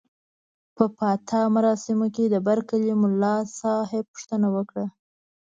[0.75, 4.85] په پاتا مراسمو کې د برکلي ملاصاحب پوښتنه وکړه.